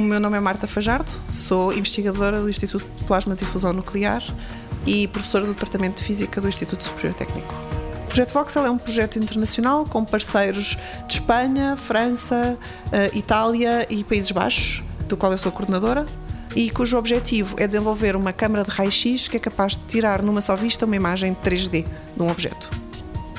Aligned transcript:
meu 0.00 0.18
nome 0.18 0.36
é 0.36 0.40
Marta 0.40 0.66
Fajardo, 0.66 1.10
sou 1.30 1.72
investigadora 1.72 2.40
do 2.40 2.48
Instituto 2.48 2.86
de 2.96 3.04
Plasmas 3.04 3.42
e 3.42 3.44
Fusão 3.44 3.72
Nuclear 3.72 4.22
e 4.86 5.06
professora 5.08 5.44
do 5.44 5.52
Departamento 5.52 6.00
de 6.00 6.06
Física 6.06 6.40
do 6.40 6.48
Instituto 6.48 6.84
Superior 6.84 7.14
Técnico. 7.14 7.54
O 8.04 8.06
projeto 8.06 8.32
Voxel 8.32 8.66
é 8.66 8.70
um 8.70 8.78
projeto 8.78 9.18
internacional 9.18 9.84
com 9.84 10.04
parceiros 10.04 10.76
de 11.06 11.14
Espanha, 11.14 11.76
França, 11.76 12.58
eh, 12.90 13.10
Itália 13.14 13.86
e 13.90 14.02
Países 14.02 14.30
Baixos, 14.30 14.82
do 15.06 15.16
qual 15.16 15.32
eu 15.32 15.38
sou 15.38 15.52
coordenadora, 15.52 16.06
e 16.56 16.70
cujo 16.70 16.96
objetivo 16.96 17.54
é 17.58 17.66
desenvolver 17.66 18.16
uma 18.16 18.32
câmara 18.32 18.64
de 18.64 18.70
raio-x 18.70 19.28
que 19.28 19.36
é 19.36 19.40
capaz 19.40 19.76
de 19.76 19.82
tirar 19.86 20.22
numa 20.22 20.40
só 20.40 20.56
vista 20.56 20.86
uma 20.86 20.96
imagem 20.96 21.36
3D 21.44 21.84
de 22.16 22.22
um 22.22 22.30
objeto. 22.30 22.70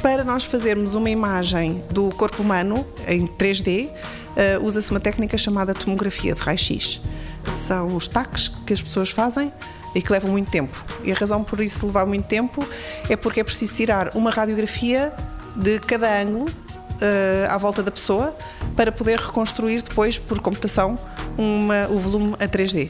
Para 0.01 0.23
nós 0.23 0.43
fazermos 0.43 0.95
uma 0.95 1.09
imagem 1.09 1.83
do 1.91 2.09
corpo 2.09 2.41
humano 2.41 2.85
em 3.07 3.27
3D, 3.27 3.89
uh, 4.31 4.63
usa-se 4.63 4.91
uma 4.91 4.99
técnica 4.99 5.37
chamada 5.37 5.73
tomografia 5.73 6.33
de 6.33 6.41
raio-x. 6.41 7.01
São 7.47 7.87
os 7.95 8.07
taques 8.07 8.49
que 8.65 8.73
as 8.73 8.81
pessoas 8.81 9.09
fazem 9.09 9.51
e 9.95 10.01
que 10.01 10.11
levam 10.11 10.31
muito 10.31 10.51
tempo. 10.51 10.83
E 11.03 11.11
a 11.11 11.15
razão 11.15 11.43
por 11.43 11.59
isso 11.59 11.85
levar 11.85 12.05
muito 12.05 12.25
tempo 12.25 12.65
é 13.09 13.15
porque 13.15 13.39
é 13.39 13.43
preciso 13.43 13.73
tirar 13.73 14.11
uma 14.15 14.31
radiografia 14.31 15.13
de 15.55 15.79
cada 15.79 16.21
ângulo 16.21 16.45
uh, 16.45 17.49
à 17.49 17.57
volta 17.57 17.83
da 17.83 17.91
pessoa 17.91 18.35
para 18.75 18.91
poder 18.91 19.19
reconstruir 19.19 19.81
depois, 19.81 20.17
por 20.17 20.39
computação, 20.39 20.97
uma, 21.37 21.87
o 21.89 21.99
volume 21.99 22.35
a 22.39 22.47
3D. 22.47 22.89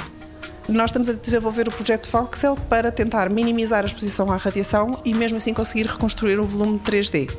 Nós 0.69 0.89
estamos 0.89 1.09
a 1.09 1.13
desenvolver 1.13 1.67
o 1.67 1.71
projeto 1.71 2.09
Voxel 2.09 2.55
para 2.69 2.91
tentar 2.91 3.29
minimizar 3.29 3.83
a 3.83 3.87
exposição 3.87 4.31
à 4.31 4.37
radiação 4.37 5.01
e 5.03 5.13
mesmo 5.13 5.37
assim 5.37 5.53
conseguir 5.53 5.87
reconstruir 5.87 6.39
um 6.39 6.45
volume 6.45 6.79
3D. 6.79 7.29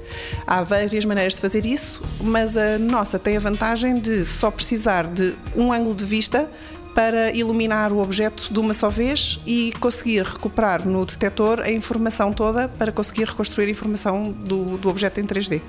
Há 0.47 0.62
várias 0.62 1.05
maneiras 1.05 1.34
de 1.34 1.41
fazer 1.41 1.64
isso, 1.64 2.02
mas 2.20 2.56
a 2.56 2.78
nossa 2.78 3.19
tem 3.19 3.36
a 3.36 3.41
vantagem 3.41 3.98
de 3.98 4.24
só 4.24 4.50
precisar 4.50 5.06
de 5.06 5.34
um 5.56 5.72
ângulo 5.72 5.94
de 5.94 6.05
vista 6.05 6.50
para 6.94 7.32
iluminar 7.32 7.92
o 7.92 8.02
objeto 8.02 8.52
de 8.52 8.58
uma 8.58 8.74
só 8.74 8.91
vez 8.91 9.41
e 9.47 9.72
conseguir 9.80 10.25
recuperar 10.25 10.86
no 10.86 11.06
detector 11.06 11.60
a 11.60 11.70
informação 11.70 12.32
toda 12.32 12.69
para 12.69 12.92
conseguir 12.92 13.25
reconstruir 13.25 13.66
a 13.66 13.70
informação 13.70 14.30
do, 14.30 14.77
do 14.77 14.88
objeto 14.91 15.20
em 15.20 15.25
3D 15.25 15.62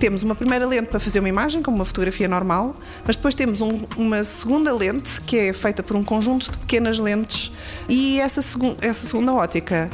temos 0.00 0.22
uma 0.22 0.34
primeira 0.34 0.66
lente 0.66 0.88
para 0.88 0.98
fazer 0.98 1.20
uma 1.20 1.28
imagem, 1.28 1.62
como 1.62 1.76
uma 1.76 1.84
fotografia 1.84 2.26
normal, 2.26 2.74
mas 3.06 3.16
depois 3.16 3.34
temos 3.34 3.60
um, 3.60 3.80
uma 3.98 4.24
segunda 4.24 4.74
lente 4.74 5.20
que 5.20 5.36
é 5.36 5.52
feita 5.52 5.82
por 5.82 5.94
um 5.94 6.02
conjunto 6.02 6.50
de 6.50 6.56
pequenas 6.56 6.98
lentes 6.98 7.52
e 7.86 8.18
essa, 8.18 8.40
segu 8.40 8.74
essa 8.80 9.06
segunda 9.06 9.34
ótica 9.34 9.90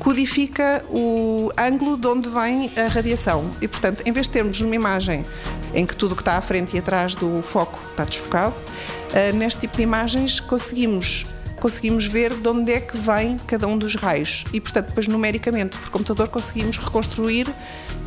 codifica 0.00 0.84
o 0.90 1.52
ângulo 1.56 1.96
de 1.96 2.06
onde 2.08 2.28
vem 2.28 2.68
a 2.76 2.88
radiação. 2.88 3.48
E, 3.62 3.68
portanto, 3.68 4.02
em 4.04 4.10
vez 4.10 4.26
de 4.26 4.32
termos 4.32 4.60
uma 4.60 4.74
imagem 4.74 5.24
em 5.72 5.86
que 5.86 5.94
tudo 5.94 6.12
o 6.12 6.16
que 6.16 6.22
está 6.22 6.36
à 6.36 6.40
frente 6.42 6.74
e 6.74 6.78
atrás 6.80 7.14
do 7.14 7.40
foco 7.40 7.78
está 7.92 8.04
desfocado, 8.04 8.56
uh, 8.56 9.36
neste 9.36 9.60
tipo 9.60 9.76
de 9.76 9.82
imagens 9.84 10.40
conseguimos 10.40 11.24
conseguimos 11.60 12.04
ver 12.04 12.34
de 12.34 12.46
onde 12.46 12.72
é 12.72 12.80
que 12.80 12.94
vem 12.98 13.38
cada 13.46 13.66
um 13.66 13.78
dos 13.78 13.94
raios 13.94 14.44
e, 14.52 14.60
portanto, 14.60 14.88
depois 14.88 15.06
numericamente 15.06 15.78
por 15.78 15.88
computador 15.88 16.28
conseguimos 16.28 16.76
reconstruir 16.76 17.46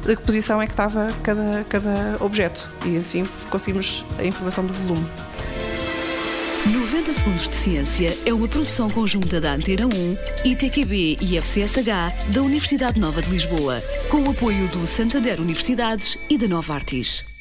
de 0.08 0.16
que 0.16 0.24
posição 0.24 0.62
é 0.62 0.66
que 0.66 0.72
estava 0.72 1.10
cada, 1.22 1.66
cada 1.68 2.18
objeto 2.22 2.70
e 2.86 2.98
assim 2.98 3.26
conseguimos 3.50 4.06
a 4.18 4.24
informação 4.24 4.66
do 4.66 4.74
volume. 4.74 5.06
90 6.66 7.14
Segundos 7.14 7.48
de 7.48 7.56
Ciência 7.56 8.18
é 8.26 8.34
uma 8.34 8.48
produção 8.48 8.90
conjunta 8.90 9.40
da 9.40 9.54
Antena 9.54 9.86
1, 9.86 10.50
ITQB 10.50 11.18
e 11.22 11.38
FCSH 11.38 12.34
da 12.34 12.42
Universidade 12.42 13.00
Nova 13.00 13.22
de 13.22 13.30
Lisboa, 13.30 13.82
com 14.10 14.24
o 14.24 14.32
apoio 14.32 14.68
do 14.70 14.86
Santander 14.88 15.40
Universidades 15.40 16.18
e 16.30 16.38
da 16.38 16.48
Nova 16.48 16.74
Artis. 16.74 17.37